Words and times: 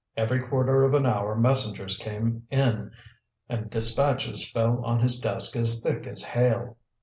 Every 0.17 0.39
quarter 0.41 0.81
of 0.83 0.95
an 0.95 1.05
hour 1.05 1.35
messengers 1.35 1.95
came 1.95 2.47
in, 2.49 2.89
and 3.47 3.69
dispatches 3.69 4.49
fell 4.49 4.83
on 4.83 4.99
his 4.99 5.19
desk 5.19 5.55
as 5.55 5.83
thick 5.83 6.07
as 6.07 6.23
hail. 6.23 6.77